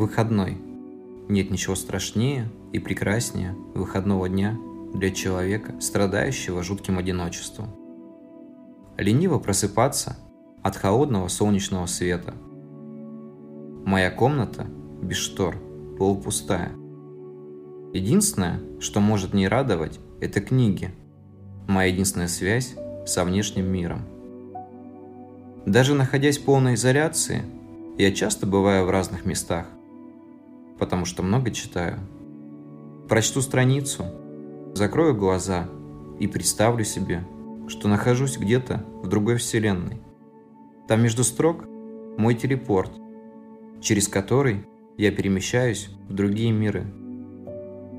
[0.00, 0.56] Выходной.
[1.28, 4.56] Нет ничего страшнее и прекраснее выходного дня
[4.94, 7.66] для человека, страдающего жутким одиночеством.
[8.96, 10.16] Лениво просыпаться
[10.62, 12.32] от холодного солнечного света.
[13.84, 14.66] Моя комната
[15.02, 15.58] без штор,
[15.98, 16.70] полупустая.
[17.92, 20.94] Единственное, что может не радовать, это книги.
[21.68, 22.74] Моя единственная связь
[23.04, 24.00] со внешним миром.
[25.66, 27.42] Даже находясь в полной изоляции,
[27.98, 29.66] я часто бываю в разных местах,
[30.80, 31.98] потому что много читаю.
[33.08, 34.06] Прочту страницу,
[34.74, 35.68] закрою глаза
[36.18, 37.22] и представлю себе,
[37.68, 40.00] что нахожусь где-то в другой вселенной.
[40.88, 41.66] Там между строк
[42.18, 42.90] мой телепорт,
[43.80, 44.66] через который
[44.96, 46.84] я перемещаюсь в другие миры.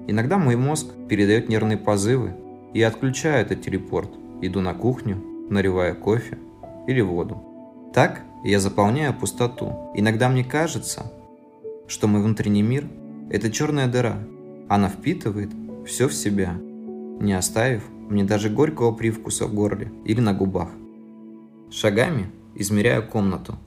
[0.08, 2.34] Иногда мой мозг передает нервные позывы
[2.74, 4.10] и отключаю этот телепорт.
[4.42, 6.40] Иду на кухню, наливаю кофе
[6.88, 7.42] или воду.
[7.94, 9.92] Так я заполняю пустоту.
[9.94, 11.12] Иногда мне кажется,
[11.92, 12.88] что мой внутренний мир–
[13.30, 14.18] это черная дыра.
[14.70, 15.50] Она впитывает
[15.86, 16.54] все в себя,
[17.20, 20.70] не оставив мне даже горького привкуса в горле или на губах.
[21.70, 23.58] Шагами измеряю комнату.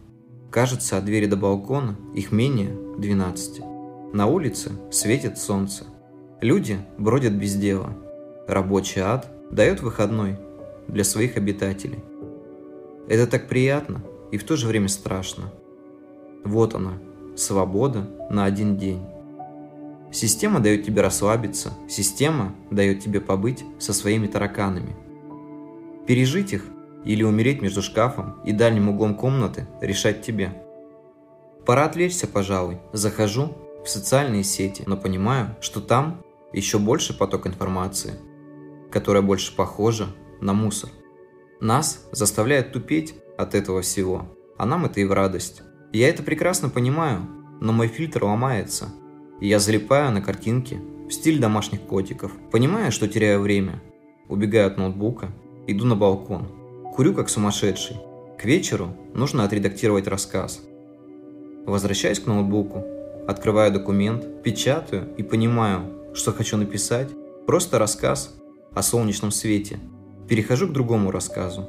[0.51, 3.61] Кажется, от двери до балкона их менее 12.
[4.15, 5.85] На улице светит солнце.
[6.41, 7.95] Люди бродят без дела.
[8.49, 10.39] Рабочий ад дает выходной
[10.89, 12.03] для своих обитателей.
[13.07, 14.03] Это так приятно–
[14.35, 15.53] и в то же время страшно.
[16.43, 16.95] Вот она,
[17.37, 19.03] свобода на один день.
[20.13, 24.95] Система дает тебе расслабиться, система дает тебе побыть со своими тараканами.
[26.07, 26.65] Пережить их
[27.05, 30.53] или умереть между шкафом и дальним углом комнаты решать тебе.
[31.67, 32.79] Пора отвлечься, пожалуй.
[32.93, 38.13] Захожу в социальные сети, но понимаю, что там еще больше поток информации,
[38.91, 40.07] которая больше похожа
[40.41, 40.91] на мусор.
[41.61, 44.27] Нас заставляет тупеть от этого всего,
[44.57, 45.63] а нам это и в радость.
[45.95, 47.21] Я это прекрасно понимаю,
[47.61, 48.89] но мой фильтр ломается,
[49.41, 53.81] и я залипаю на картинки в стиль домашних котиков, понимая, что теряю время.
[54.29, 55.31] Убегаю от ноутбука,
[55.69, 56.49] иду на балкон,
[56.97, 57.99] курю как сумасшедший.
[58.37, 60.65] К вечеру нужно отредактировать рассказ.
[61.65, 62.83] Возвращаюсь к ноутбуку,
[63.29, 67.11] открываю документ, печатаю и понимаю, что хочу написать
[67.47, 68.35] просто рассказ
[68.75, 69.79] о солнечном свете.
[70.29, 71.69] Перехожу к другому рассказу,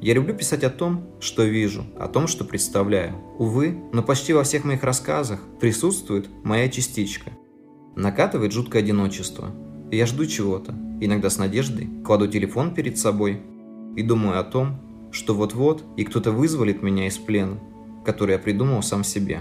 [0.00, 3.16] я люблю писать о том, что вижу, о том, что представляю.
[3.38, 7.32] Увы, но почти во всех моих рассказах присутствует моя частичка.
[7.96, 9.50] Накатывает жуткое одиночество.
[9.90, 13.42] Я жду чего-то, иногда с надеждой, кладу телефон перед собой
[13.96, 17.58] и думаю о том, что вот-вот и кто-то вызволит меня из плена,
[18.04, 19.40] который я придумал сам себе.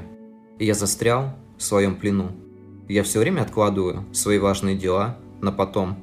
[0.57, 2.31] И я застрял в своем плену.
[2.89, 5.97] Я все время откладываю свои важные дела на потом,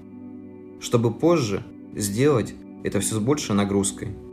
[0.81, 1.65] чтобы позже
[1.97, 2.55] сделать
[2.85, 4.11] это все с большей нагрузкой–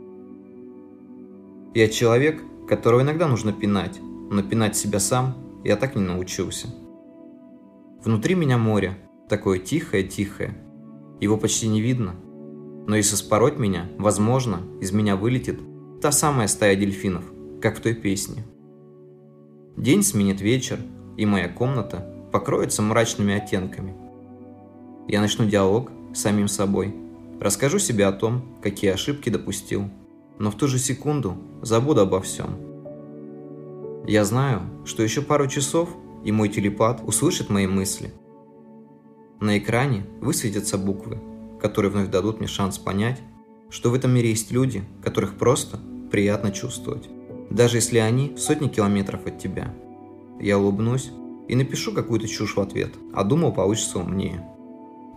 [1.74, 3.98] я человек, которого иногда нужно пинать,
[4.30, 5.34] но пинать себя сам
[5.64, 6.68] я так не научился.
[8.04, 10.54] Внутри меня море, такое тихое-тихое.
[11.20, 12.14] Его почти не видно.
[12.86, 15.60] Но если спороть меня, возможно, из меня вылетит
[16.02, 17.24] та самая стая дельфинов,
[17.62, 18.44] как в той песне.
[19.76, 20.78] День сменит вечер,
[21.16, 23.94] и моя комната покроется мрачными оттенками.
[25.08, 26.94] Я начну диалог с самим собой,
[27.40, 29.88] расскажу себе о том, какие ошибки допустил–
[30.38, 32.56] но в ту же секунду забуду обо всем.
[34.06, 35.88] Я знаю, что еще пару часов,
[36.24, 38.12] и мой телепат услышит мои мысли.
[39.40, 41.20] На экране высветятся буквы,
[41.60, 43.20] которые вновь дадут мне шанс понять,
[43.70, 45.78] что в этом мире есть люди, которых просто
[46.10, 47.08] приятно чувствовать,
[47.50, 49.74] даже если они сотни километров от тебя.
[50.40, 51.10] Я улыбнусь
[51.48, 54.46] и напишу какую-то чушь в ответ, а думал, получится умнее.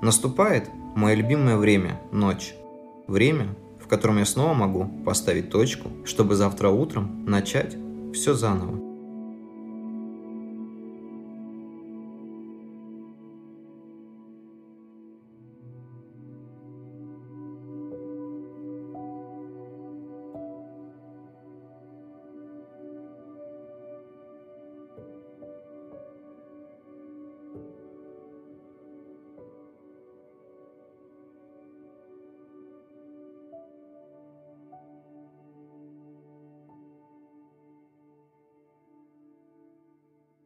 [0.01, 2.55] Наступает мое любимое время– ночь.
[3.07, 7.77] Время, в котором я снова могу поставить точку, чтобы завтра утром начать
[8.15, 8.94] все заново.